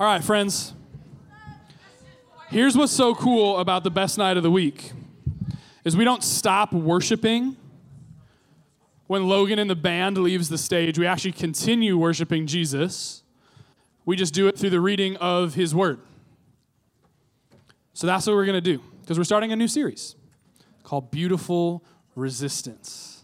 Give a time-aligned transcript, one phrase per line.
[0.00, 0.72] All right, friends.
[2.48, 4.92] Here's what's so cool about the best night of the week
[5.84, 7.54] is we don't stop worshiping
[9.08, 10.98] when Logan and the band leaves the stage.
[10.98, 13.24] We actually continue worshiping Jesus.
[14.06, 16.00] We just do it through the reading of his word.
[17.92, 20.16] So that's what we're going to do because we're starting a new series
[20.82, 23.22] called Beautiful Resistance.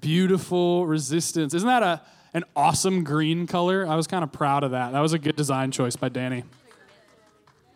[0.00, 1.54] Beautiful Resistance.
[1.54, 2.02] Isn't that a
[2.34, 3.86] an awesome green color?
[3.86, 4.92] I was kind of proud of that.
[4.92, 6.44] That was a good design choice by Danny.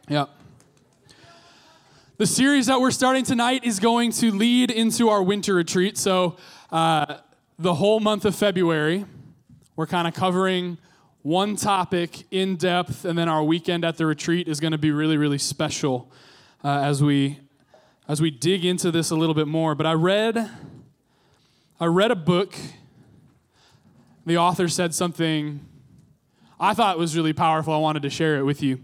[0.09, 0.31] Yep.
[2.17, 5.99] The series that we're starting tonight is going to lead into our winter retreat.
[5.99, 6.37] So,
[6.71, 7.19] uh,
[7.59, 9.05] the whole month of February,
[9.77, 10.79] we're kind of covering
[11.23, 14.91] one topic in depth, and then our weekend at the retreat is going to be
[14.91, 16.13] really, really special
[16.63, 17.41] uh, as we
[18.07, 19.75] as we dig into this a little bit more.
[19.75, 20.51] But I read
[21.81, 22.55] I read a book.
[24.27, 25.61] The author said something
[26.59, 27.75] I thought was really powerful.
[27.75, 28.81] I wanted to share it with you.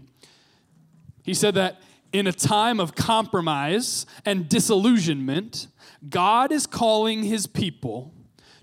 [1.23, 5.67] He said that in a time of compromise and disillusionment,
[6.09, 8.13] God is calling his people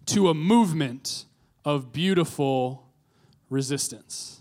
[0.06, 1.25] to a movement
[1.65, 2.89] of beautiful
[3.51, 4.41] resistance.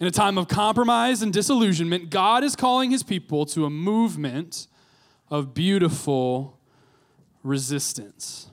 [0.00, 4.68] In a time of compromise and disillusionment, God is calling his people to a movement
[5.28, 6.58] of beautiful
[7.42, 8.50] resistance.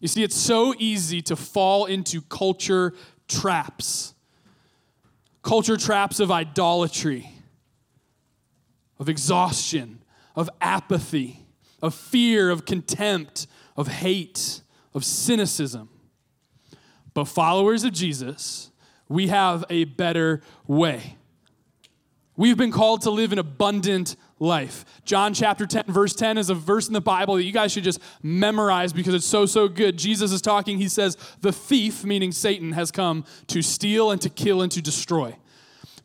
[0.00, 2.94] You see, it's so easy to fall into culture
[3.28, 4.14] traps
[5.42, 7.30] culture traps of idolatry,
[8.98, 10.02] of exhaustion,
[10.36, 11.46] of apathy,
[11.82, 14.60] of fear, of contempt, of hate,
[14.94, 15.88] of cynicism.
[17.14, 18.70] But followers of Jesus,
[19.08, 21.16] we have a better way.
[22.36, 24.84] We've been called to live an abundant life.
[25.04, 27.84] John chapter 10, verse 10 is a verse in the Bible that you guys should
[27.84, 29.96] just memorize because it's so, so good.
[29.96, 30.78] Jesus is talking.
[30.78, 34.82] He says, The thief, meaning Satan, has come to steal and to kill and to
[34.82, 35.36] destroy.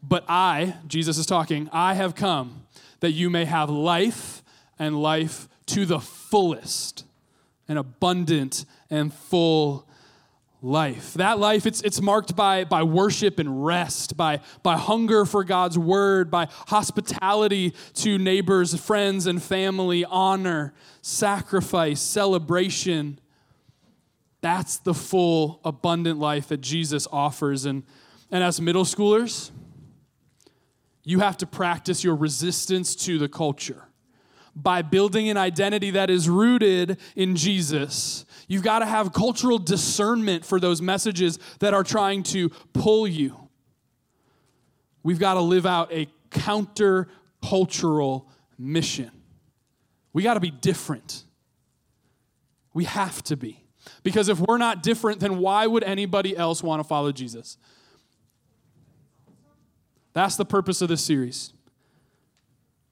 [0.04, 2.66] But I, Jesus is talking, I have come
[3.00, 4.44] that you may have life
[4.78, 7.06] and life to the fullest,
[7.68, 9.85] and abundant and full
[10.62, 11.14] life.
[11.14, 15.78] That life, it's, it's marked by, by worship and rest, by, by hunger for God's
[15.78, 23.20] word, by hospitality to neighbors, friends, and family, honor, sacrifice, celebration.
[24.42, 27.66] That's the full, abundant life that Jesus offers.
[27.66, 27.84] And,
[28.32, 29.52] and as middle schoolers,
[31.04, 33.88] you have to practice your resistance to the culture
[34.56, 38.26] by building an identity that is rooted in Jesus.
[38.48, 43.50] You've got to have cultural discernment for those messages that are trying to pull you.
[45.04, 47.08] We've got to live out a counter
[47.44, 49.12] cultural mission.
[50.14, 51.24] We got to be different.
[52.74, 53.62] We have to be.
[54.04, 57.58] Because if we're not different, then why would anybody else want to follow Jesus?
[60.14, 61.54] That's the purpose of this series.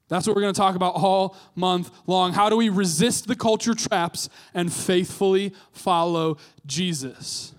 [0.08, 2.32] That's what we're going to talk about all month long.
[2.32, 7.54] How do we resist the culture traps and faithfully follow Jesus?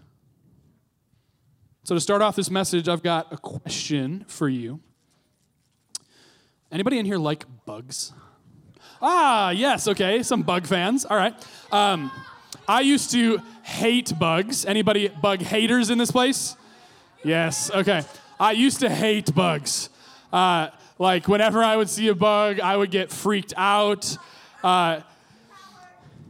[1.83, 4.79] So, to start off this message, I've got a question for you.
[6.71, 8.11] Anybody in here like bugs?
[9.01, 11.05] Ah, yes, okay, some bug fans.
[11.05, 11.33] All right.
[11.71, 12.11] Um,
[12.67, 14.65] I used to hate bugs.
[14.65, 16.55] Anybody bug haters in this place?
[17.23, 18.03] Yes, okay.
[18.39, 19.89] I used to hate bugs.
[20.33, 24.17] Uh, like, whenever I would see a bug, I would get freaked out.
[24.63, 25.01] Uh,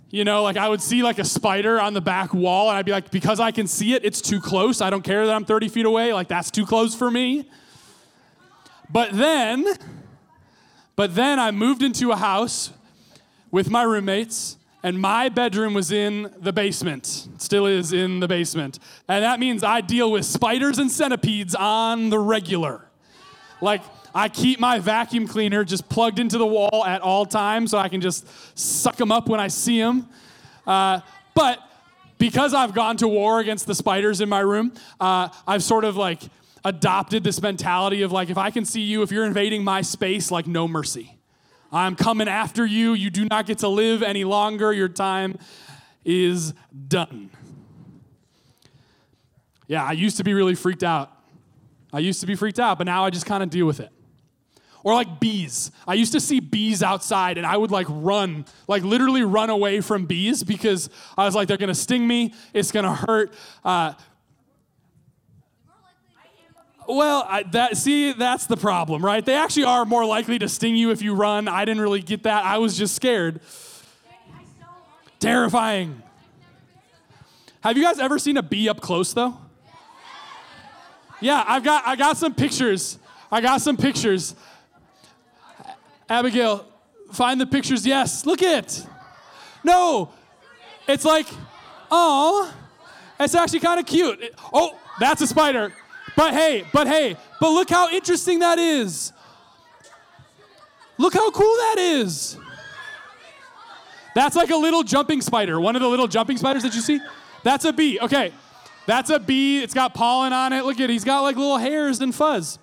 [0.10, 2.86] you know, like I would see like a spider on the back wall, and I'd
[2.86, 4.82] be like, because I can see it, it's too close.
[4.82, 6.14] I don't care that I'm 30 feet away.
[6.14, 7.50] Like, that's too close for me.
[8.90, 9.66] But then,
[10.96, 12.72] but then I moved into a house
[13.52, 18.80] with my roommates, and my bedroom was in the basement, still is in the basement.
[19.08, 22.86] And that means I deal with spiders and centipedes on the regular.
[23.62, 23.82] Like,
[24.16, 27.90] I keep my vacuum cleaner just plugged into the wall at all times so I
[27.90, 28.26] can just
[28.58, 30.08] suck them up when I see them.
[30.66, 31.02] Uh,
[31.34, 31.60] but
[32.18, 34.72] because I've gone to war against the spiders in my room,
[35.02, 36.22] uh, I've sort of like
[36.64, 40.32] adopted this mentality of like, if I can see you, if you're invading my space,
[40.32, 41.18] like, no mercy.
[41.72, 42.94] I'm coming after you.
[42.94, 44.72] You do not get to live any longer.
[44.72, 45.38] Your time
[46.06, 46.54] is
[46.88, 47.32] done.
[49.68, 51.12] Yeah, I used to be really freaked out.
[51.92, 53.90] I used to be freaked out, but now I just kind of deal with it.
[54.86, 55.72] Or like bees.
[55.88, 59.82] I used to see bees outside and I would like run, like literally run away
[59.82, 63.34] from bees because I was like, they're gonna sting me, it's gonna hurt.
[63.64, 63.94] Uh,
[66.88, 69.26] well, I, that see, that's the problem, right?
[69.26, 71.48] They actually are more likely to sting you if you run.
[71.48, 72.46] I didn't really get that.
[72.46, 73.40] I was just scared.
[75.20, 76.04] Terrifying.
[77.62, 79.36] Have you guys ever seen a bee up close though?
[81.22, 83.00] Yeah, I've got I got some pictures.
[83.32, 84.36] I got some pictures.
[86.10, 86.66] Abigail,
[87.12, 87.86] find the pictures.
[87.86, 88.86] Yes, look it.
[89.64, 90.12] No,
[90.88, 91.28] it's like,
[91.90, 92.54] oh,
[93.20, 94.34] it's actually kind of cute.
[94.54, 95.74] Oh, that's a spider.
[96.16, 99.12] But hey, but hey, but look how interesting that is.
[100.98, 102.38] Look how cool that is.
[104.14, 105.60] That's like a little jumping spider.
[105.60, 107.02] One of the little jumping spiders that you see.
[107.44, 108.00] That's a bee.
[108.00, 108.32] Okay.
[108.86, 109.62] That's a bee.
[109.62, 110.64] It's got pollen on it.
[110.64, 110.90] Look at it.
[110.92, 112.60] He's got like little hairs and fuzz.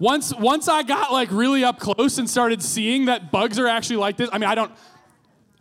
[0.00, 3.96] Once once I got like really up close and started seeing that bugs are actually
[3.96, 4.30] like this.
[4.32, 4.72] I mean, I don't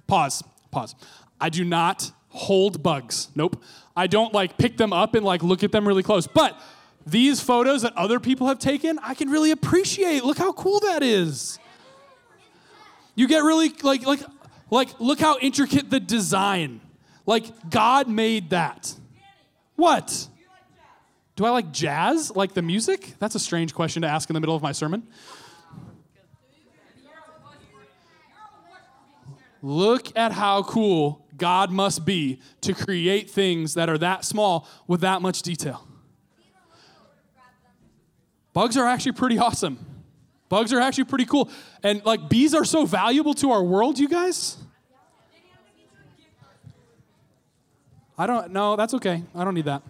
[0.08, 0.42] pause.
[0.72, 0.96] Pause.
[1.42, 3.28] I do not hold bugs.
[3.36, 3.62] Nope.
[3.98, 6.26] I don't like pick them up and like look at them really close.
[6.26, 6.60] But
[7.06, 10.24] these photos that other people have taken, I can really appreciate.
[10.24, 11.60] Look how cool that is.
[13.16, 14.22] You get really like like
[14.72, 16.80] like look how intricate the design.
[17.26, 18.96] Like God made that.
[19.76, 20.30] What?
[21.40, 22.36] Do I like jazz?
[22.36, 23.14] Like the music?
[23.18, 25.08] That's a strange question to ask in the middle of my sermon.
[29.62, 35.00] Look at how cool God must be to create things that are that small with
[35.00, 35.88] that much detail.
[38.52, 39.80] Bugs are actually pretty awesome.
[40.50, 41.50] Bugs are actually pretty cool.
[41.84, 44.58] And like bees are so valuable to our world, you guys.
[48.18, 49.24] I don't know, that's okay.
[49.34, 49.84] I don't need that.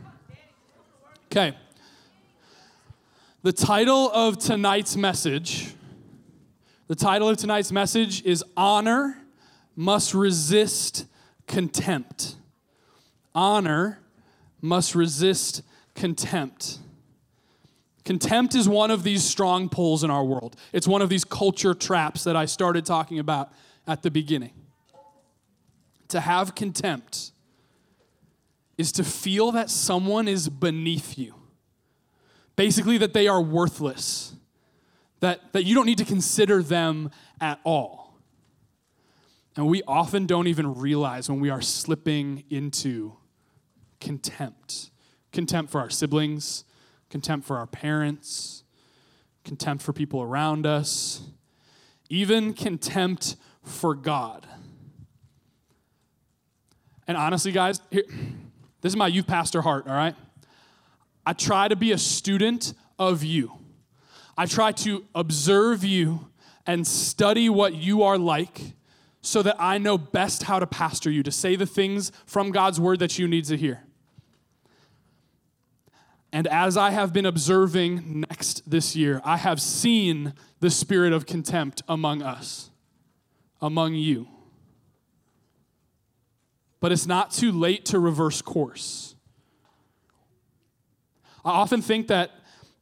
[1.31, 1.55] Okay.
[3.43, 5.75] The title of tonight's message,
[6.87, 9.15] the title of tonight's message is Honor
[9.75, 11.05] Must Resist
[11.45, 12.35] Contempt.
[13.35, 13.99] Honor
[14.59, 15.61] must resist
[15.93, 16.79] contempt.
[18.05, 20.55] Contempt is one of these strong pulls in our world.
[20.73, 23.53] It's one of these culture traps that I started talking about
[23.85, 24.53] at the beginning.
[26.07, 27.33] To have contempt
[28.79, 31.35] is to feel that someone is beneath you.
[32.55, 34.33] Basically, that they are worthless,
[35.19, 37.11] that, that you don't need to consider them
[37.41, 38.17] at all.
[39.57, 43.17] And we often don't even realize when we are slipping into
[43.99, 44.91] contempt
[45.31, 46.63] contempt for our siblings,
[47.09, 48.63] contempt for our parents,
[49.43, 51.21] contempt for people around us,
[52.09, 54.47] even contempt for God.
[57.07, 58.05] And honestly, guys, here,
[58.81, 60.15] this is my youth pastor heart, all right?
[61.25, 63.53] I try to be a student of you.
[64.37, 66.29] I try to observe you
[66.65, 68.73] and study what you are like
[69.21, 72.79] so that I know best how to pastor you, to say the things from God's
[72.79, 73.83] word that you need to hear.
[76.31, 81.25] And as I have been observing next this year, I have seen the spirit of
[81.25, 82.69] contempt among us,
[83.61, 84.27] among you.
[86.79, 89.15] But it's not too late to reverse course.
[91.43, 92.31] I often think that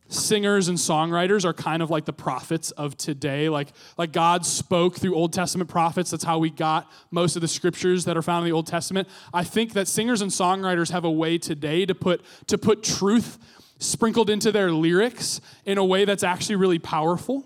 [0.09, 3.49] singers and songwriters are kind of like the prophets of today.
[3.49, 6.11] Like like god spoke through old testament prophets.
[6.11, 9.07] That's how we got most of the scriptures that are found in the old testament.
[9.33, 13.38] I think that singers and songwriters have a way today to put to put truth
[13.79, 17.45] sprinkled into their lyrics in a way that's actually really powerful.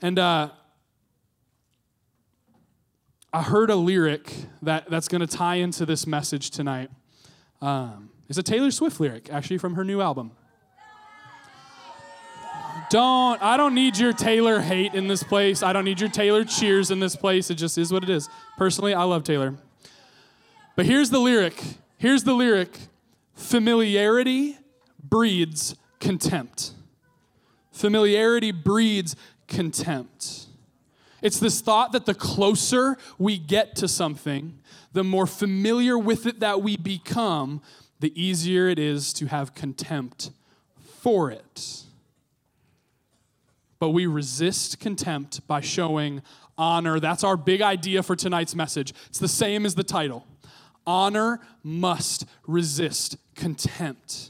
[0.00, 0.50] And uh
[3.34, 4.32] I heard a lyric
[4.62, 6.88] that, that's going to tie into this message tonight.
[7.60, 10.30] Um, it's a Taylor Swift lyric, actually, from her new album.
[12.90, 15.64] Don't, I don't need your Taylor hate in this place.
[15.64, 17.50] I don't need your Taylor cheers in this place.
[17.50, 18.28] It just is what it is.
[18.56, 19.56] Personally, I love Taylor.
[20.76, 21.60] But here's the lyric.
[21.98, 22.78] Here's the lyric
[23.34, 24.58] Familiarity
[25.02, 26.70] breeds contempt.
[27.72, 29.16] Familiarity breeds
[29.48, 30.43] contempt.
[31.24, 34.58] It's this thought that the closer we get to something,
[34.92, 37.62] the more familiar with it that we become,
[37.98, 40.30] the easier it is to have contempt
[41.00, 41.84] for it.
[43.78, 46.20] But we resist contempt by showing
[46.58, 47.00] honor.
[47.00, 48.92] That's our big idea for tonight's message.
[49.06, 50.26] It's the same as the title
[50.86, 54.28] Honor must resist contempt.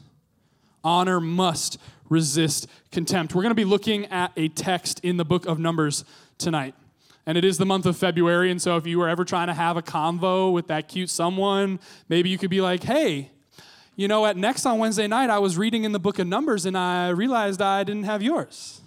[0.84, 1.76] Honor must
[2.08, 3.34] resist contempt.
[3.34, 6.04] We're going to be looking at a text in the book of Numbers
[6.38, 6.76] tonight.
[7.26, 9.54] And it is the month of February, and so if you were ever trying to
[9.54, 13.30] have a convo with that cute someone, maybe you could be like, hey,
[13.96, 16.66] you know, at next on Wednesday night, I was reading in the book of Numbers
[16.66, 18.82] and I realized I didn't have yours.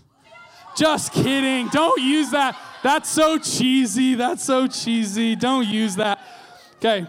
[0.76, 1.70] Just kidding.
[1.70, 2.56] Don't use that.
[2.84, 4.16] That's so cheesy.
[4.16, 5.36] That's so cheesy.
[5.36, 6.20] Don't use that.
[6.76, 7.08] Okay.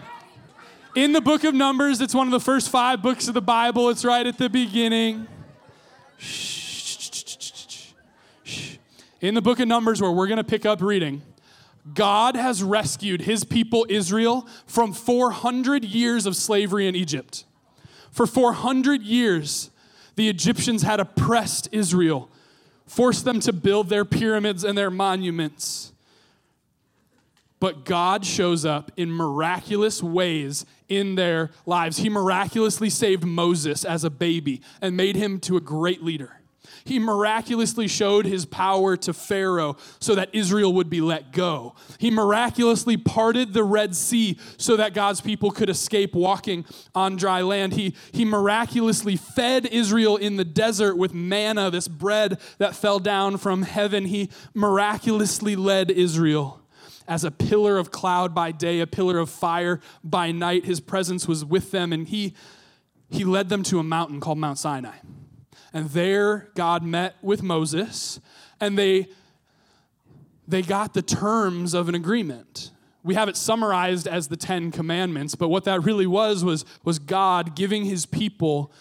[0.95, 3.89] In the book of Numbers, it's one of the first five books of the Bible.
[3.89, 5.27] It's right at the beginning.
[6.17, 6.58] Shh.
[9.21, 11.21] In the book of Numbers, where we're going to pick up reading,
[11.93, 17.43] God has rescued his people Israel from 400 years of slavery in Egypt.
[18.11, 19.71] For 400 years,
[20.15, 22.29] the Egyptians had oppressed Israel,
[22.85, 25.91] forced them to build their pyramids and their monuments.
[27.59, 31.97] But God shows up in miraculous ways in their lives.
[31.97, 36.38] He miraculously saved Moses as a baby and made him to a great leader.
[36.89, 41.75] He miraculously showed his power to Pharaoh so that Israel would be let go.
[41.99, 46.65] He miraculously parted the Red Sea so that God's people could escape walking
[46.95, 47.73] on dry land.
[47.73, 53.37] He, he miraculously fed Israel in the desert with manna, this bread that fell down
[53.37, 54.05] from heaven.
[54.05, 56.59] He miraculously led Israel
[57.07, 60.65] as a pillar of cloud by day, a pillar of fire by night.
[60.65, 62.33] His presence was with them, and he,
[63.11, 64.97] he led them to a mountain called Mount Sinai.
[65.73, 68.19] And there God met with Moses,
[68.59, 69.07] and they,
[70.47, 72.71] they got the terms of an agreement.
[73.03, 76.99] We have it summarized as the Ten Commandments, but what that really was was, was
[76.99, 78.71] God giving his people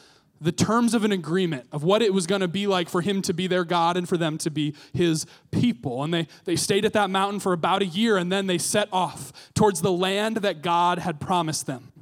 [0.40, 3.22] the terms of an agreement of what it was going to be like for him
[3.22, 6.04] to be their God and for them to be his people.
[6.04, 8.88] And they, they stayed at that mountain for about a year and then they set
[8.92, 11.92] off towards the land that God had promised them.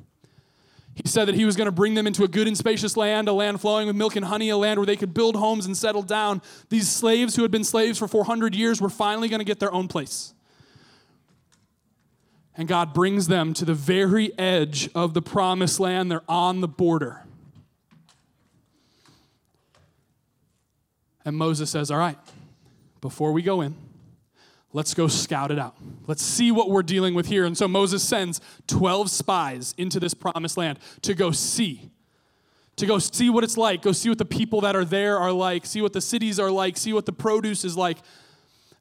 [0.96, 3.28] He said that he was going to bring them into a good and spacious land,
[3.28, 5.76] a land flowing with milk and honey, a land where they could build homes and
[5.76, 6.40] settle down.
[6.70, 9.72] These slaves who had been slaves for 400 years were finally going to get their
[9.72, 10.32] own place.
[12.56, 16.10] And God brings them to the very edge of the promised land.
[16.10, 17.26] They're on the border.
[21.26, 22.18] And Moses says, All right,
[23.02, 23.74] before we go in,
[24.76, 25.74] let's go scout it out.
[26.06, 27.46] Let's see what we're dealing with here.
[27.46, 31.90] And so Moses sends 12 spies into this promised land to go see.
[32.76, 35.32] To go see what it's like, go see what the people that are there are
[35.32, 37.96] like, see what the cities are like, see what the produce is like.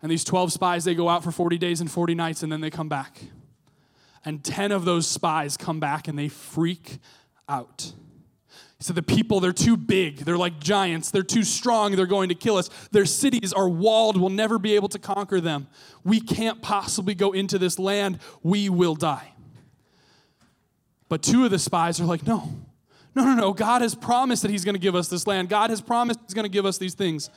[0.02, 2.60] And these 12 spies, they go out for 40 days and 40 nights and then
[2.60, 3.22] they come back.
[4.26, 7.00] And 10 of those spies come back and they freak
[7.48, 7.94] out.
[8.86, 10.18] So the people, they're too big.
[10.18, 11.10] They're like giants.
[11.10, 11.96] They're too strong.
[11.96, 12.70] They're going to kill us.
[12.92, 14.16] Their cities are walled.
[14.16, 15.66] We'll never be able to conquer them.
[16.04, 18.20] We can't possibly go into this land.
[18.44, 19.34] We will die.
[21.10, 22.54] But two of the spies are like, no,
[23.16, 23.54] no, no, no.
[23.54, 25.50] God has promised that He's going to give us this land.
[25.50, 27.32] God has promised He's going to give us these things.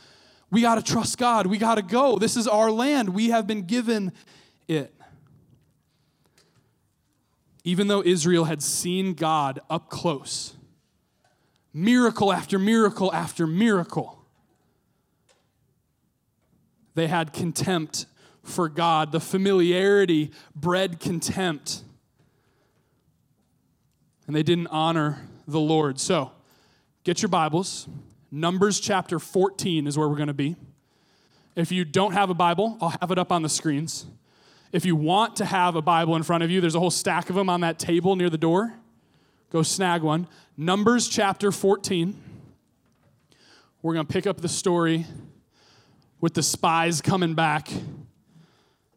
[0.51, 1.47] We got to trust God.
[1.47, 2.19] We got to go.
[2.19, 3.09] This is our land.
[3.09, 4.13] We have been given
[4.69, 4.95] it.
[7.65, 10.55] Even though Israel had seen God up close,
[11.79, 14.19] miracle after miracle after miracle.
[16.95, 18.07] They had contempt
[18.43, 19.13] for God.
[19.13, 21.83] The familiarity bred contempt.
[24.27, 26.01] And they didn't honor the Lord.
[26.01, 26.33] So,
[27.05, 27.89] get your Bibles.
[28.31, 30.57] Numbers chapter 14 is where we're going to be.
[31.55, 34.07] If you don't have a Bible, I'll have it up on the screens.
[34.71, 37.31] If you want to have a Bible in front of you, there's a whole stack
[37.31, 38.75] of them on that table near the door.
[39.51, 40.27] Go snag one.
[40.61, 42.21] Numbers chapter 14.
[43.81, 45.07] We're going to pick up the story
[46.21, 47.69] with the spies coming back,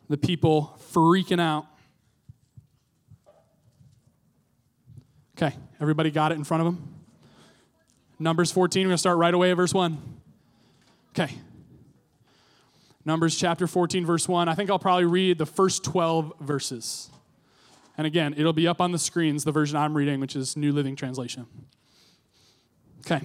[0.09, 1.67] the people freaking out.
[5.37, 6.95] Okay, everybody got it in front of them?
[8.17, 9.99] Numbers 14, we're going to start right away at verse 1.
[11.11, 11.31] Okay.
[13.05, 14.49] Numbers chapter 14, verse 1.
[14.49, 17.11] I think I'll probably read the first 12 verses.
[18.01, 20.73] And again, it'll be up on the screens, the version I'm reading, which is New
[20.73, 21.45] Living Translation.
[23.01, 23.21] Okay.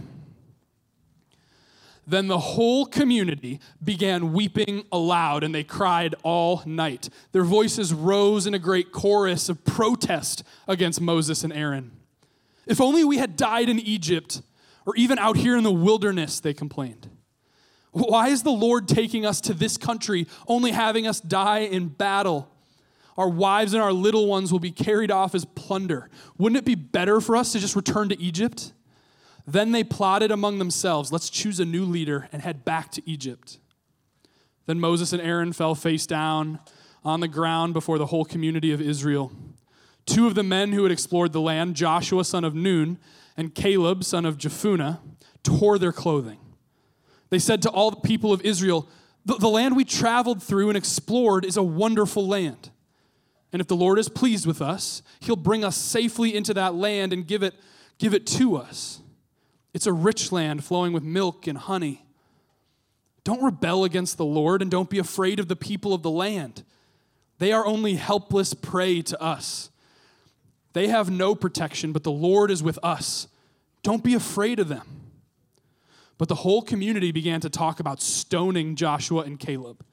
[2.06, 7.08] Then the whole community began weeping aloud, and they cried all night.
[7.32, 11.92] Their voices rose in a great chorus of protest against Moses and Aaron.
[12.66, 14.42] If only we had died in Egypt,
[14.84, 17.08] or even out here in the wilderness, they complained.
[17.92, 22.50] Why is the Lord taking us to this country, only having us die in battle?
[23.16, 26.10] Our wives and our little ones will be carried off as plunder.
[26.36, 28.72] Wouldn't it be better for us to just return to Egypt?
[29.46, 33.58] Then they plotted among themselves let's choose a new leader and head back to Egypt.
[34.66, 36.58] Then Moses and Aaron fell face down
[37.04, 39.32] on the ground before the whole community of Israel.
[40.04, 42.98] Two of the men who had explored the land, Joshua son of Nun
[43.36, 44.98] and Caleb son of Jephunneh,
[45.42, 46.38] tore their clothing.
[47.30, 48.88] They said to all the people of Israel,
[49.24, 52.70] The land we traveled through and explored is a wonderful land.
[53.52, 57.12] And if the Lord is pleased with us, he'll bring us safely into that land
[57.12, 57.54] and give it,
[57.98, 59.00] give it to us.
[59.72, 62.04] It's a rich land flowing with milk and honey.
[63.24, 66.64] Don't rebel against the Lord and don't be afraid of the people of the land.
[67.38, 69.70] They are only helpless prey to us.
[70.72, 73.28] They have no protection, but the Lord is with us.
[73.82, 74.86] Don't be afraid of them.
[76.18, 79.84] But the whole community began to talk about stoning Joshua and Caleb.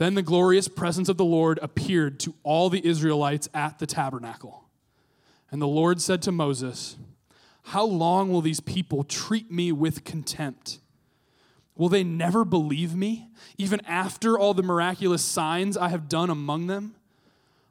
[0.00, 4.64] Then the glorious presence of the Lord appeared to all the Israelites at the tabernacle.
[5.50, 6.96] And the Lord said to Moses,
[7.64, 10.78] How long will these people treat me with contempt?
[11.76, 13.28] Will they never believe me,
[13.58, 16.94] even after all the miraculous signs I have done among them?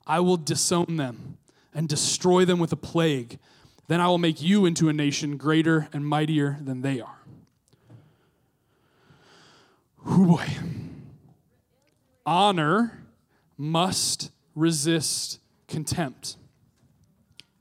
[0.05, 1.39] I will disown them
[1.73, 3.39] and destroy them with a plague.
[3.87, 7.23] Then I will make you into a nation greater and mightier than they are.
[10.05, 10.45] Whoo boy
[12.25, 13.05] honor
[13.57, 16.37] must resist contempt.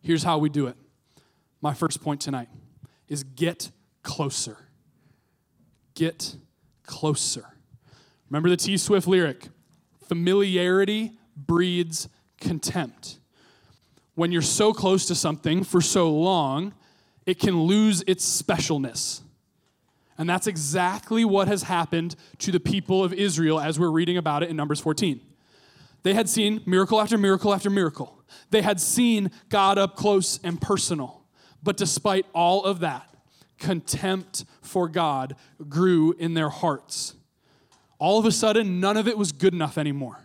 [0.03, 0.77] Here's how we do it.
[1.61, 2.49] My first point tonight
[3.09, 3.71] is get
[4.03, 4.57] closer.
[5.95, 6.37] Get
[6.85, 7.45] closer.
[8.31, 9.49] Remember the T Swift lyric
[10.07, 12.09] familiarity breeds
[12.41, 13.19] contempt.
[14.15, 16.75] When you're so close to something for so long,
[17.27, 19.21] it can lose its specialness.
[20.19, 24.43] And that's exactly what has happened to the people of Israel as we're reading about
[24.43, 25.21] it in Numbers 14.
[26.03, 28.21] They had seen miracle after miracle after miracle.
[28.51, 31.23] They had seen God up close and personal.
[31.63, 33.09] But despite all of that,
[33.59, 35.37] contempt for God
[35.69, 37.15] grew in their hearts.
[37.99, 40.19] All of a sudden, none of it was good enough anymore.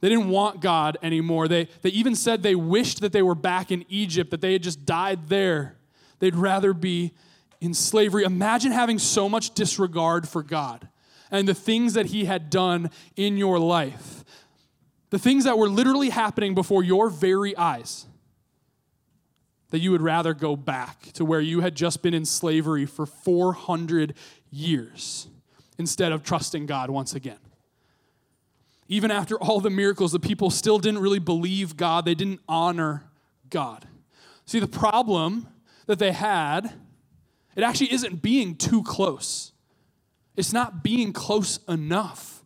[0.00, 1.48] They didn't want God anymore.
[1.48, 4.62] They, they even said they wished that they were back in Egypt, that they had
[4.62, 5.76] just died there.
[6.18, 7.12] They'd rather be
[7.62, 8.24] in slavery.
[8.24, 10.88] Imagine having so much disregard for God
[11.30, 14.24] and the things that He had done in your life,
[15.10, 18.06] the things that were literally happening before your very eyes,
[19.70, 23.06] that you would rather go back to where you had just been in slavery for
[23.06, 24.14] 400
[24.50, 25.28] years
[25.78, 27.38] instead of trusting God once again.
[28.88, 33.04] Even after all the miracles, the people still didn't really believe God, they didn't honor
[33.50, 33.86] God.
[34.46, 35.46] See, the problem
[35.86, 36.74] that they had
[37.56, 39.52] it actually isn't being too close,
[40.36, 42.44] it's not being close enough.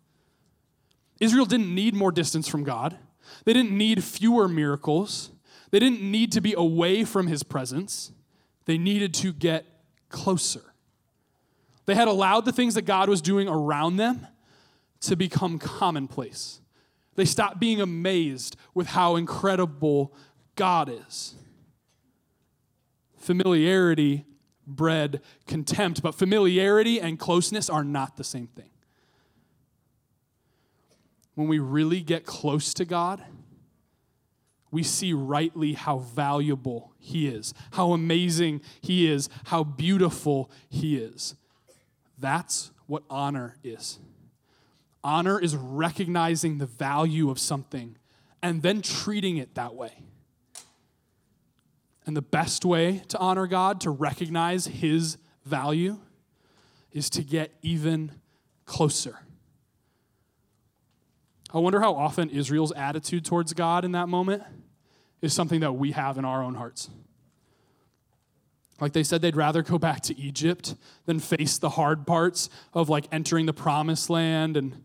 [1.19, 2.99] Israel didn't need more distance from God,
[3.45, 5.31] they didn't need fewer miracles,
[5.71, 8.13] they didn't need to be away from his presence,
[8.67, 9.65] they needed to get
[10.09, 10.63] closer.
[11.87, 14.27] They had allowed the things that God was doing around them
[15.03, 16.61] to become commonplace.
[17.14, 20.12] They stopped being amazed with how incredible
[20.57, 21.35] God is.
[23.16, 24.25] Familiarity
[24.66, 28.70] bred contempt, but familiarity and closeness are not the same thing.
[31.35, 33.22] When we really get close to God,
[34.70, 41.37] we see rightly how valuable He is, how amazing He is, how beautiful He is.
[42.18, 43.98] That's what honor is.
[45.05, 47.96] Honor is recognizing the value of something
[48.42, 49.92] and then treating it that way.
[52.07, 55.99] And the best way to honor God, to recognize His value,
[56.92, 58.12] is to get even
[58.64, 59.19] closer.
[61.53, 64.42] I wonder how often Israel's attitude towards God in that moment
[65.21, 66.90] is something that we have in our own hearts.
[68.81, 70.75] Like they said, they'd rather go back to Egypt
[71.07, 74.83] than face the hard parts of like entering the promised land and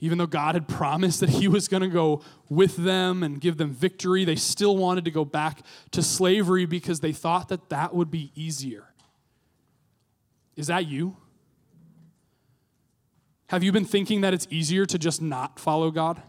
[0.00, 3.56] even though God had promised that He was going to go with them and give
[3.56, 5.60] them victory, they still wanted to go back
[5.92, 8.88] to slavery because they thought that that would be easier.
[10.56, 11.16] Is that you?
[13.48, 16.22] Have you been thinking that it's easier to just not follow God?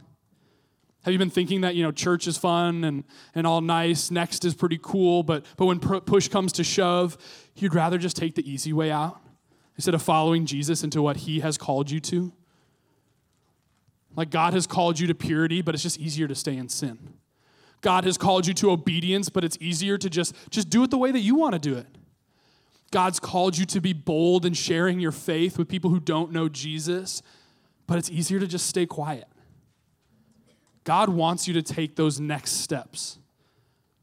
[1.04, 3.04] Have you been thinking that, you know, church is fun and,
[3.36, 7.15] and all nice, next is pretty cool, but, but when push comes to shove,
[7.56, 9.21] you'd rather just take the easy way out
[9.75, 12.34] instead of following Jesus into what he has called you to?
[14.15, 17.15] Like God has called you to purity, but it's just easier to stay in sin.
[17.82, 20.97] God has called you to obedience, but it's easier to just, just do it the
[20.97, 21.88] way that you want to do it.
[22.91, 26.47] God's called you to be bold in sharing your faith with people who don't know
[26.47, 27.21] Jesus,
[27.88, 29.28] but it's easier to just stay quiet.
[30.84, 33.17] God wants you to take those next steps,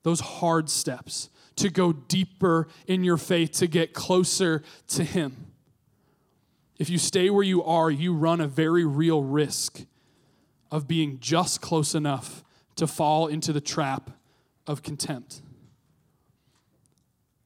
[0.02, 5.46] those hard steps, to go deeper in your faith, to get closer to Him.
[6.78, 9.84] If you stay where you are, you run a very real risk
[10.72, 12.42] of being just close enough
[12.74, 14.10] to fall into the trap
[14.66, 15.42] of contempt.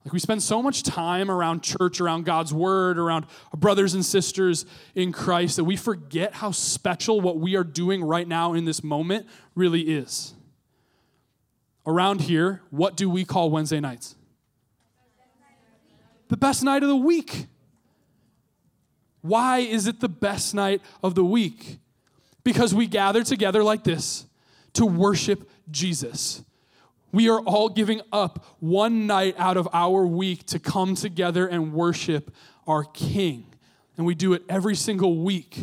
[0.04, 4.04] Like we spend so much time around church, around God's word, around our brothers and
[4.04, 8.64] sisters in Christ that we forget how special what we are doing right now in
[8.64, 10.34] this moment really is.
[11.84, 14.14] Around here, what do we call Wednesday nights?
[16.28, 17.46] The best night of the week.
[19.22, 21.78] Why is it the best night of the week?
[22.46, 24.24] Because we gather together like this
[24.72, 26.44] to worship Jesus.
[27.10, 31.72] We are all giving up one night out of our week to come together and
[31.72, 32.32] worship
[32.64, 33.52] our King.
[33.96, 35.58] And we do it every single week.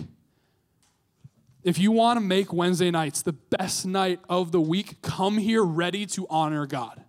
[1.63, 5.63] If you want to make Wednesday nights the best night of the week, come here
[5.63, 7.02] ready to honor God.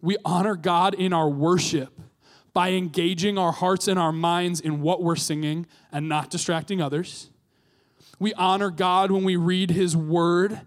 [0.00, 2.00] We honor God in our worship
[2.54, 7.28] by engaging our hearts and our minds in what we're singing and not distracting others.
[8.18, 10.60] We honor God when we read His Word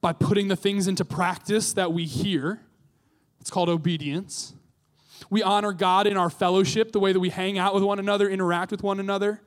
[0.00, 2.60] by putting the things into practice that we hear.
[3.40, 4.54] It's called obedience.
[5.30, 8.28] We honor God in our fellowship, the way that we hang out with one another,
[8.28, 9.40] interact with one another,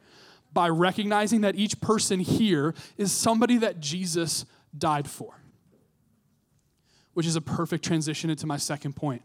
[0.53, 5.39] by recognizing that each person here is somebody that Jesus died for.
[7.13, 9.21] Which is a perfect transition into my second point.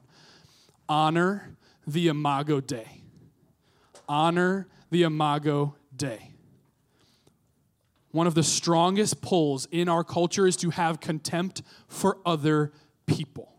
[0.88, 3.02] Honor the Imago Dei.
[4.08, 6.31] Honor the Imago Dei.
[8.12, 12.72] One of the strongest pulls in our culture is to have contempt for other
[13.06, 13.52] people.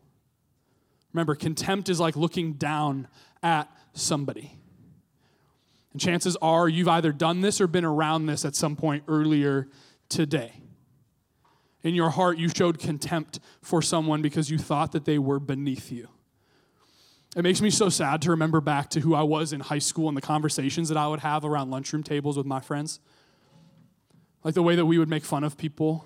[1.12, 3.08] Remember, contempt is like looking down
[3.42, 4.58] at somebody.
[5.92, 9.68] And chances are you've either done this or been around this at some point earlier
[10.10, 10.54] today.
[11.84, 15.92] In your heart, you showed contempt for someone because you thought that they were beneath
[15.92, 16.08] you.
[17.36, 20.08] It makes me so sad to remember back to who I was in high school
[20.08, 23.00] and the conversations that I would have around lunchroom tables with my friends.
[24.44, 26.06] Like the way that we would make fun of people,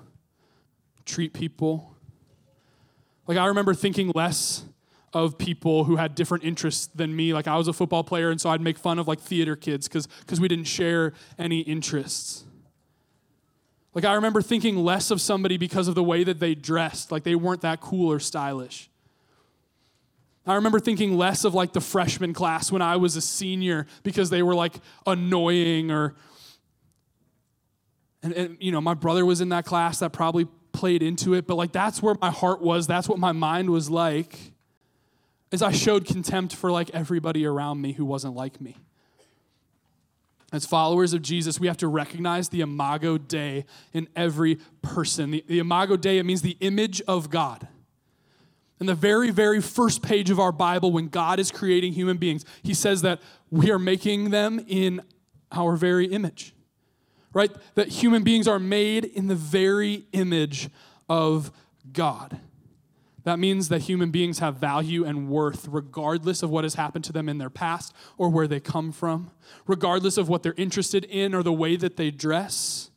[1.06, 1.96] treat people.
[3.26, 4.64] Like I remember thinking less
[5.14, 7.34] of people who had different interests than me.
[7.34, 9.88] Like I was a football player, and so I'd make fun of like theater kids
[9.88, 12.46] because we didn't share any interests.
[13.94, 17.24] Like I remember thinking less of somebody because of the way that they dressed, like
[17.24, 18.90] they weren't that cool or stylish.
[20.46, 24.30] I remember thinking less of like the freshman class when I was a senior because
[24.30, 26.16] they were like annoying or
[28.24, 31.48] and, and, you know my brother was in that class that probably played into it
[31.48, 34.38] but like that's where my heart was that's what my mind was like
[35.52, 38.76] is i showed contempt for like everybody around me who wasn't like me.
[40.54, 45.32] As followers of jesus we have to recognize the imago dei in every person.
[45.32, 47.68] The, the imago dei it means the image of god.
[48.80, 52.46] In the very, very first page of our Bible, when God is creating human beings,
[52.62, 55.02] He says that we are making them in
[55.52, 56.54] our very image,
[57.38, 57.52] right?
[57.76, 60.72] That human beings are made in the very image
[61.08, 61.52] of
[61.94, 62.40] God.
[63.26, 67.14] That means that human beings have value and worth regardless of what has happened to
[67.14, 69.30] them in their past or where they come from,
[69.68, 72.90] regardless of what they're interested in or the way that they dress.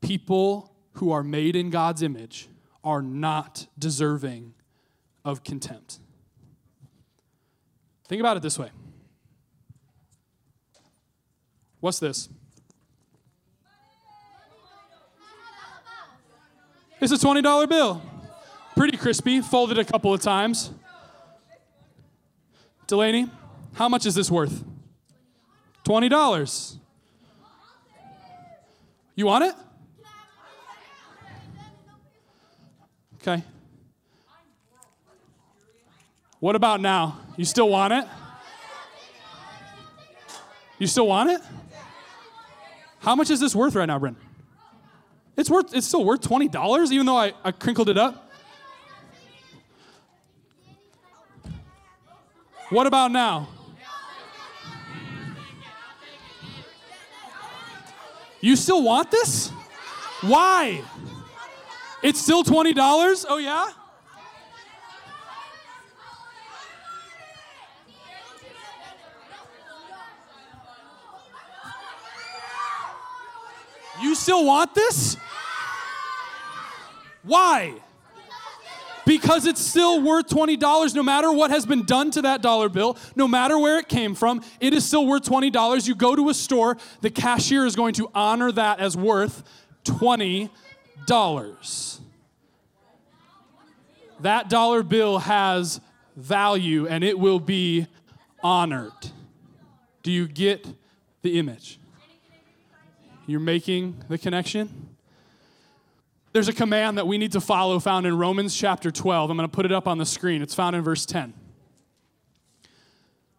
[0.00, 2.48] People who are made in God's image
[2.84, 4.54] are not deserving
[5.24, 5.98] of contempt.
[8.06, 8.70] Think about it this way.
[11.80, 12.28] What's this?
[17.02, 18.00] It's a $20 bill.
[18.76, 20.70] Pretty crispy, folded a couple of times.
[22.86, 23.28] Delaney,
[23.72, 24.62] how much is this worth?
[25.84, 26.76] $20.
[29.16, 29.54] You want it?
[33.16, 33.42] Okay.
[36.38, 37.18] What about now?
[37.36, 38.04] You still want it?
[40.78, 41.40] You still want it?
[43.00, 44.14] How much is this worth right now, Bryn?
[45.36, 48.30] It's worth it's still worth $20 even though I, I crinkled it up.
[52.70, 53.48] What about now?
[58.40, 59.50] You still want this?
[60.22, 60.82] Why?
[62.02, 63.24] It's still $20?
[63.28, 63.70] Oh, yeah?
[74.00, 75.16] You still want this?
[77.22, 77.74] Why?
[79.04, 82.96] Because it's still worth $20 no matter what has been done to that dollar bill,
[83.16, 85.88] no matter where it came from, it is still worth $20.
[85.88, 89.42] You go to a store, the cashier is going to honor that as worth
[89.84, 90.50] $20.
[94.20, 95.80] That dollar bill has
[96.16, 97.88] value and it will be
[98.42, 98.92] honored.
[100.02, 100.66] Do you get
[101.22, 101.78] the image?
[103.32, 104.90] You're making the connection?
[106.34, 109.30] There's a command that we need to follow found in Romans chapter 12.
[109.30, 110.42] I'm going to put it up on the screen.
[110.42, 111.32] It's found in verse 10.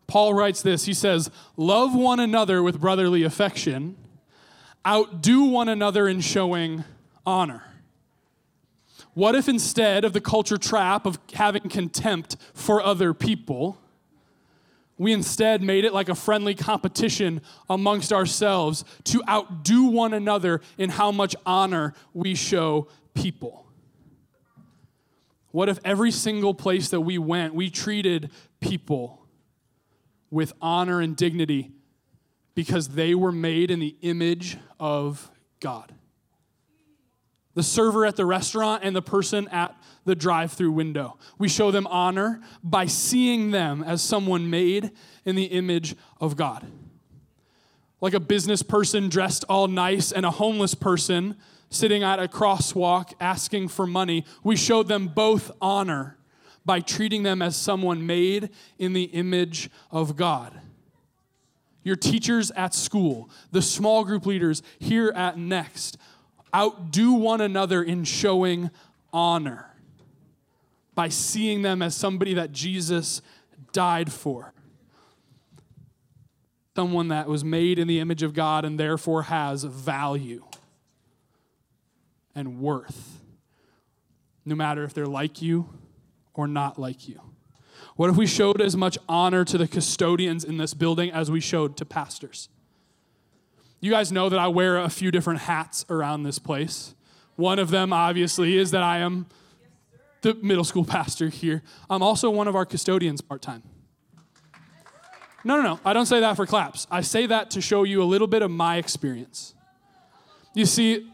[0.07, 3.95] Paul writes this He says, Love one another with brotherly affection,
[4.83, 6.85] outdo one another in showing
[7.23, 7.61] honor?
[9.13, 13.77] What if instead of the culture trap of having contempt for other people,
[14.97, 20.89] we instead made it like a friendly competition amongst ourselves to outdo one another in
[20.89, 23.65] how much honor we show people?
[25.51, 29.23] What if every single place that we went, we treated people
[30.33, 31.71] with honor and dignity
[32.55, 35.29] because they were made in the image of
[35.59, 35.93] God.
[37.55, 41.17] The server at the restaurant and the person at the drive through window.
[41.37, 44.91] We show them honor by seeing them as someone made
[45.23, 46.65] in the image of God.
[48.01, 51.37] Like a business person dressed all nice and a homeless person
[51.69, 56.17] sitting at a crosswalk asking for money, we show them both honor
[56.65, 60.59] by treating them as someone made in the image of God.
[61.83, 65.97] Your teachers at school, the small group leaders here at Next,
[66.55, 68.69] outdo one another in showing
[69.11, 69.69] honor
[70.95, 73.21] by seeing them as somebody that Jesus
[73.71, 74.53] died for.
[76.75, 80.43] Someone that was made in the image of God and therefore has value
[82.35, 83.19] and worth,
[84.45, 85.69] no matter if they're like you
[86.33, 87.21] or not like you.
[87.95, 91.39] What if we showed as much honor to the custodians in this building as we
[91.39, 92.49] showed to pastors?
[93.83, 96.95] You guys know that I wear a few different hats around this place.
[97.35, 99.25] One of them, obviously, is that I am
[100.21, 101.63] the middle school pastor here.
[101.89, 103.61] I'm also one of our custodians part time.
[105.43, 105.79] No, no, no.
[105.83, 106.87] I don't say that for claps.
[106.89, 109.53] I say that to show you a little bit of my experience.
[110.53, 111.11] You see,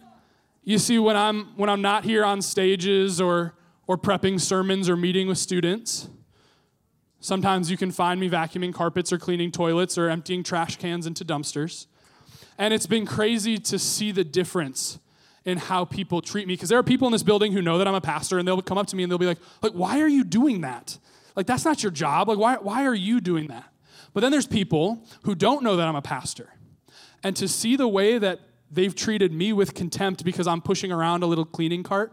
[0.63, 3.55] you see when I'm when I'm not here on stages or
[3.87, 6.07] or prepping sermons or meeting with students,
[7.19, 11.25] sometimes you can find me vacuuming carpets or cleaning toilets or emptying trash cans into
[11.25, 11.87] dumpsters.
[12.59, 14.99] And it's been crazy to see the difference
[15.45, 16.53] in how people treat me.
[16.53, 18.61] Because there are people in this building who know that I'm a pastor, and they'll
[18.61, 20.99] come up to me and they'll be like, like, why are you doing that?
[21.35, 22.27] Like, that's not your job.
[22.27, 23.63] Like, why, why are you doing that?
[24.13, 26.49] But then there's people who don't know that I'm a pastor.
[27.23, 31.23] And to see the way that they've treated me with contempt because I'm pushing around
[31.23, 32.11] a little cleaning cart,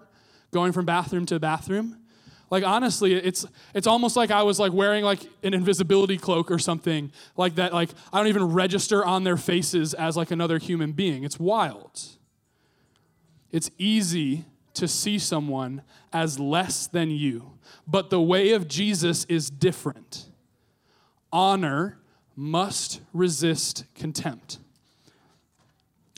[0.52, 1.98] going from bathroom to bathroom,
[2.50, 6.58] like honestly, it's it's almost like I was like wearing like an invisibility cloak or
[6.58, 7.72] something like that.
[7.72, 11.24] Like I don't even register on their faces as like another human being.
[11.24, 12.00] It's wild.
[13.50, 15.82] It's easy to see someone
[16.12, 17.52] as less than you,
[17.86, 20.28] but the way of Jesus is different.
[21.32, 21.98] Honor
[22.36, 24.58] must resist contempt.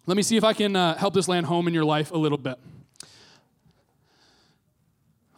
[0.07, 2.17] Let me see if I can uh, help this land home in your life a
[2.17, 2.59] little bit.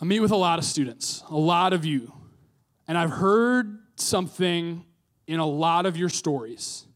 [0.01, 2.13] I meet with a lot of students, a lot of you,
[2.89, 4.85] and I've heard something
[5.27, 6.87] in a lot of your stories.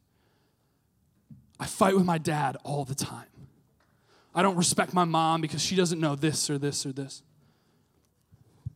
[1.61, 3.27] I fight with my dad all the time.
[4.35, 7.23] I don't respect my mom because she doesn't know this or this or this.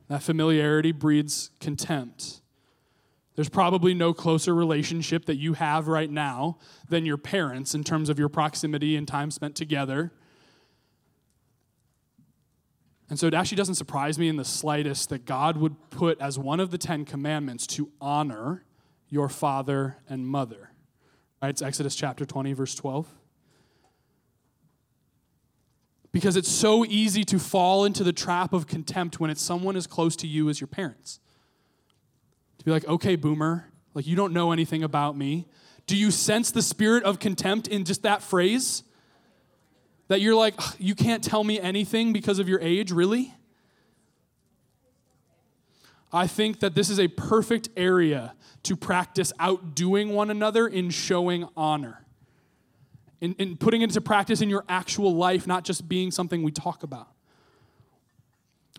[0.09, 2.41] That familiarity breeds contempt.
[3.35, 8.09] There's probably no closer relationship that you have right now than your parents in terms
[8.09, 10.13] of your proximity and time spent together.
[13.11, 16.39] And so it actually doesn't surprise me in the slightest that God would put as
[16.39, 18.65] one of the Ten Commandments to honor
[19.09, 20.71] your father and mother.
[21.41, 21.49] Right?
[21.49, 23.09] It's Exodus chapter 20, verse 12.
[26.13, 29.87] Because it's so easy to fall into the trap of contempt when it's someone as
[29.87, 31.21] close to you as your parents.
[32.59, 35.47] To be like, okay, boomer, like you don't know anything about me.
[35.87, 38.83] Do you sense the spirit of contempt in just that phrase?
[40.09, 43.35] That you're like, you can't tell me anything because of your age, really?
[46.13, 51.47] I think that this is a perfect area to practice outdoing one another in showing
[51.57, 52.07] honor
[53.21, 56.83] in, in putting into practice in your actual life, not just being something we talk
[56.83, 57.09] about.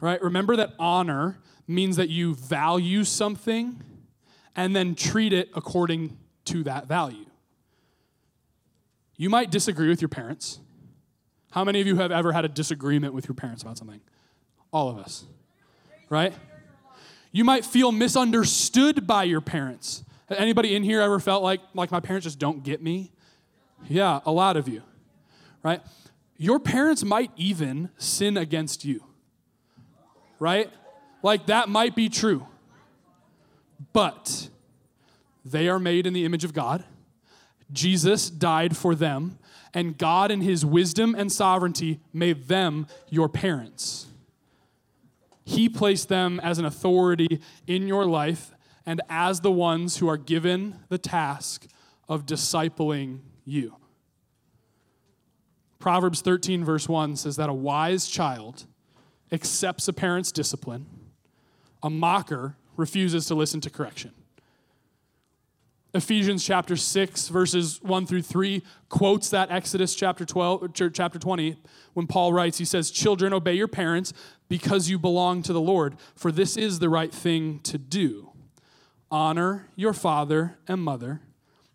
[0.01, 0.21] Right?
[0.21, 3.83] Remember that honor means that you value something
[4.55, 7.25] and then treat it according to that value.
[9.17, 10.59] You might disagree with your parents.
[11.51, 14.01] How many of you have ever had a disagreement with your parents about something?
[14.71, 15.25] All of us.
[16.09, 16.33] Right?
[17.31, 20.03] You might feel misunderstood by your parents.
[20.29, 23.12] Anybody in here ever felt like like my parents just don't get me?
[23.88, 24.83] Yeah, a lot of you,
[25.63, 25.81] right?
[26.38, 29.03] Your parents might even sin against you,
[30.39, 30.69] right?
[31.23, 32.45] Like that might be true.
[33.93, 34.49] But
[35.43, 36.83] they are made in the image of God.
[37.71, 39.38] Jesus died for them,
[39.73, 44.08] and God, in his wisdom and sovereignty, made them your parents.
[45.45, 48.53] He placed them as an authority in your life
[48.86, 51.67] and as the ones who are given the task
[52.08, 53.75] of discipling you.
[55.79, 58.65] Proverbs 13, verse 1 says that a wise child
[59.32, 60.86] accepts a parent's discipline,
[61.82, 64.12] a mocker refuses to listen to correction.
[65.93, 71.58] Ephesians chapter 6, verses 1 through 3, quotes that Exodus chapter 12, chapter 20,
[71.93, 74.13] when Paul writes, he says, Children, obey your parents
[74.49, 78.32] because you belong to the Lord, for this is the right thing to do.
[79.10, 81.21] Honor your father and mother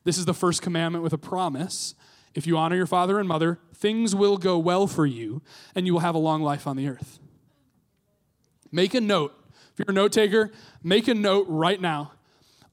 [0.05, 1.95] This is the first commandment with a promise.
[2.35, 5.43] If you honor your father and mother, things will go well for you,
[5.75, 7.19] and you will have a long life on the earth.
[8.71, 9.35] Make a note.
[9.73, 12.13] If you're a note taker, make a note right now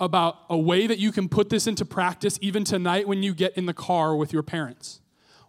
[0.02, 3.56] about a way that you can put this into practice even tonight when you get
[3.56, 5.00] in the car with your parents.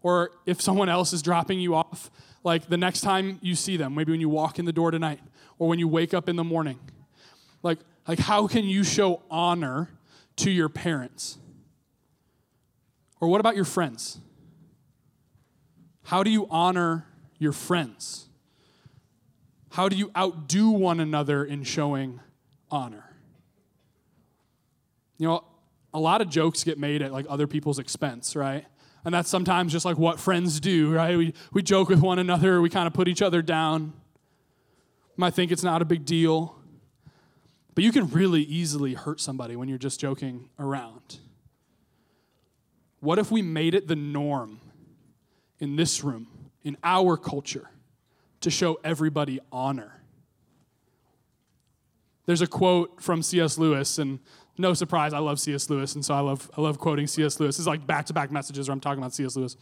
[0.02, 2.10] Or if someone else is dropping you off,
[2.44, 5.20] like the next time you see them, maybe when you walk in the door tonight,
[5.58, 6.78] or when you wake up in the morning.
[7.62, 9.88] Like, like how can you show honor
[10.36, 11.38] to your parents?
[13.20, 14.18] Or what about your friends?
[16.04, 17.06] How do you honor
[17.38, 18.26] your friends?
[19.70, 22.20] How do you outdo one another in showing
[22.70, 23.11] honor?
[25.22, 25.44] You know,
[25.94, 28.66] a lot of jokes get made at like other people's expense, right?
[29.04, 31.16] And that's sometimes just like what friends do, right?
[31.16, 33.92] We, we joke with one another, we kind of put each other down.
[35.16, 36.56] Might think it's not a big deal,
[37.76, 41.20] but you can really easily hurt somebody when you're just joking around.
[42.98, 44.60] What if we made it the norm
[45.60, 46.26] in this room,
[46.64, 47.70] in our culture,
[48.40, 50.02] to show everybody honor?
[52.26, 53.58] There's a quote from C.S.
[53.58, 54.20] Lewis, and
[54.58, 55.70] no surprise, I love C.S.
[55.70, 57.40] Lewis, and so I love, I love quoting C.S.
[57.40, 57.58] Lewis.
[57.58, 59.36] It's like back to back messages where I'm talking about C.S.
[59.36, 59.54] Lewis.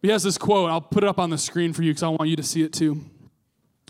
[0.00, 2.02] But he has this quote, I'll put it up on the screen for you because
[2.02, 3.04] I want you to see it too.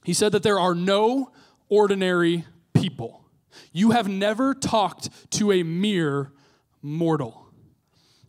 [0.05, 1.33] He said that there are no
[1.69, 3.25] ordinary people.
[3.73, 6.33] You have never talked to a mere
[6.83, 7.47] mortal.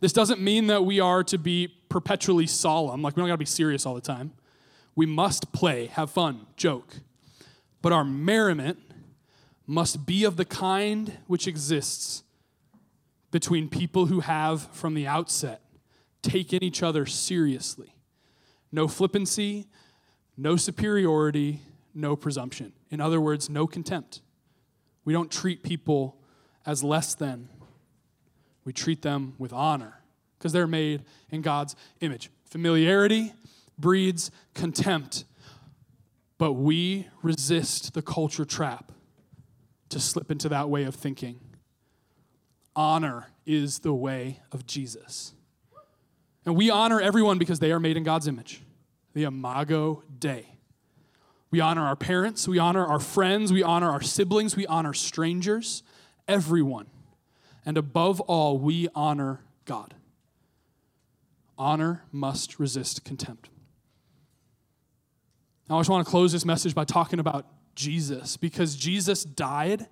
[0.00, 3.44] This doesn't mean that we are to be perpetually solemn, like we don't gotta be
[3.44, 4.32] serious all the time.
[4.94, 6.96] We must play, have fun, joke.
[7.80, 8.78] But our merriment
[9.66, 12.22] must be of the kind which exists
[13.30, 15.62] between people who have, from the outset,
[16.20, 17.94] taken each other seriously.
[18.70, 19.66] No flippancy,
[20.36, 21.60] no superiority,
[21.94, 22.72] no presumption.
[22.90, 24.20] In other words, no contempt.
[25.04, 26.16] We don't treat people
[26.64, 27.48] as less than,
[28.64, 30.00] we treat them with honor
[30.38, 32.30] because they're made in God's image.
[32.44, 33.32] Familiarity
[33.78, 35.24] breeds contempt,
[36.38, 38.92] but we resist the culture trap
[39.92, 41.40] to slip into that way of thinking.
[42.74, 45.34] Honor is the way of Jesus.
[46.44, 48.62] And we honor everyone because they are made in God's image,
[49.14, 50.46] the Imago Dei.
[51.50, 55.82] We honor our parents, we honor our friends, we honor our siblings, we honor strangers,
[56.26, 56.86] everyone.
[57.64, 59.94] And above all, we honor God.
[61.58, 63.50] Honor must resist contempt.
[65.68, 69.86] Now, I just want to close this message by talking about Jesus because Jesus died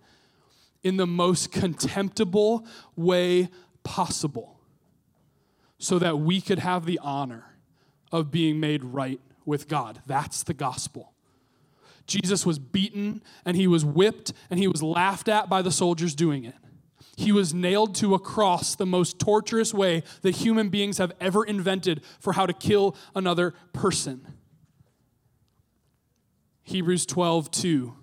[0.83, 2.67] in the most contemptible
[2.97, 3.49] way
[3.83, 4.61] possible
[5.79, 7.57] so that we could have the honor
[8.13, 10.01] of being made right with God.
[10.07, 11.13] That's the gospel.
[12.07, 16.15] Jesus was beaten and he was whipped and he was laughed at by the soldiers
[16.15, 16.55] doing it.
[17.17, 21.45] He was nailed to a cross, the most torturous way that human beings have ever
[21.45, 24.27] invented for how to kill another person.
[26.71, 27.95] Hebrews 12, 2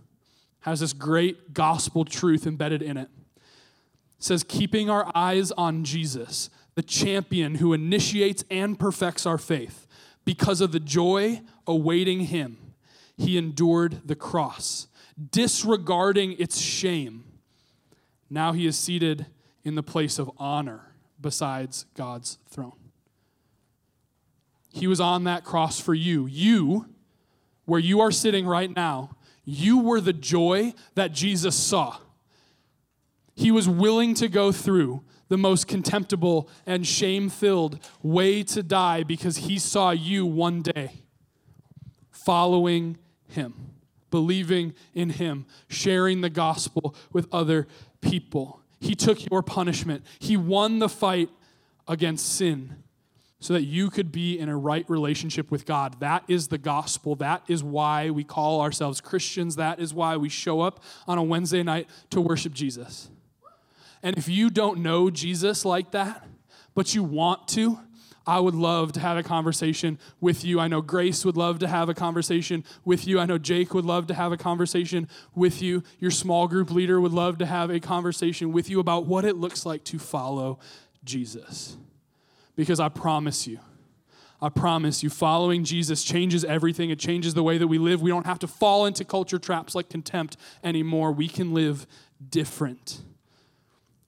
[0.60, 3.10] has this great gospel truth embedded in it.
[3.38, 9.88] It says, keeping our eyes on Jesus, the champion who initiates and perfects our faith,
[10.26, 12.58] because of the joy awaiting him,
[13.16, 14.88] he endured the cross,
[15.32, 17.24] disregarding its shame.
[18.30, 19.28] Now he is seated
[19.64, 22.74] in the place of honor besides God's throne.
[24.74, 26.26] He was on that cross for you.
[26.26, 26.88] You,
[27.68, 29.12] where you are sitting right now,
[29.44, 31.98] you were the joy that Jesus saw.
[33.36, 39.04] He was willing to go through the most contemptible and shame filled way to die
[39.04, 41.04] because he saw you one day
[42.10, 43.54] following him,
[44.12, 47.68] believing in him, sharing the gospel with other
[48.00, 48.62] people.
[48.80, 51.30] He took your punishment, he won the fight
[51.86, 52.78] against sin
[53.40, 56.00] so that you could be in a right relationship with God.
[56.00, 57.16] That is the gospel.
[57.16, 59.56] That is why we call ourselves Christians.
[59.58, 63.10] That is why we show up on a Wednesday night to worship Jesus.
[64.02, 66.26] And if you don't know Jesus like that,
[66.74, 67.80] but you want to,
[68.26, 70.60] I would love to have a conversation with you.
[70.60, 73.20] I know Grace would love to have a conversation with you.
[73.20, 75.82] I know Jake would love to have a conversation with you.
[76.00, 79.38] Your small group leader would love to have a conversation with you about what it
[79.38, 80.60] looks like to follow
[81.06, 81.78] Jesus.
[82.58, 83.60] Because I promise you,
[84.42, 86.90] I promise you, following Jesus changes everything.
[86.90, 88.02] It changes the way that we live.
[88.02, 91.14] We don't have to fall into culture traps like contempt anymore.
[91.14, 91.88] We can live
[92.30, 93.02] different.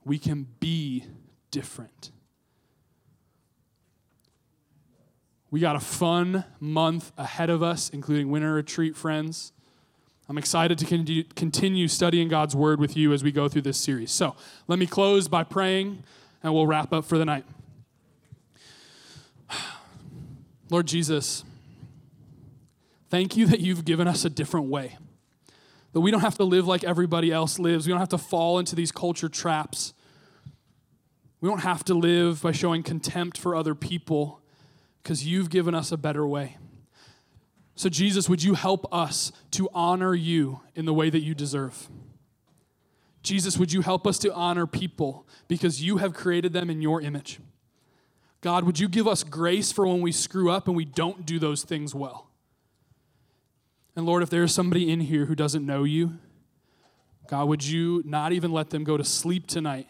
[0.04, 1.06] We can be
[1.52, 2.12] different.
[5.52, 9.52] We got a fun month ahead of us, including winter retreat, friends.
[10.28, 14.12] I'm excited to continue studying God's word with you as we go through this series.
[14.12, 14.36] So
[14.68, 16.04] let me close by praying
[16.43, 17.45] and we'll wrap up for the night.
[20.70, 21.43] Lord Jesus,
[23.09, 24.97] thank you that you've given us a different way.
[25.93, 27.88] That we don't have to live like everybody else lives.
[27.88, 29.93] We don't have to fall into these culture traps.
[31.41, 34.41] We don't have to live by showing contempt for other people
[35.01, 36.57] because you've given us a better way.
[37.76, 41.88] So, Jesus, would you help us to honor you in the way that you deserve?
[43.24, 47.01] Jesus, would you help us to honor people because you have created them in your
[47.01, 47.39] image?
[48.41, 51.39] God, would you give us grace for when we screw up and we don't do
[51.39, 52.29] those things well?
[53.95, 56.19] And Lord, if there's somebody in here who doesn't know you,
[57.27, 59.87] God, would you not even let them go to sleep tonight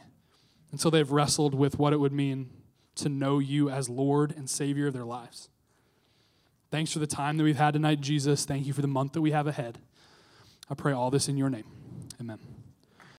[0.72, 2.50] until they've wrestled with what it would mean
[2.96, 5.50] to know you as Lord and Savior of their lives?
[6.72, 8.46] Thanks for the time that we've had tonight, Jesus.
[8.46, 9.80] Thank you for the month that we have ahead.
[10.70, 11.66] I pray all this in your name.
[12.20, 12.59] Amen.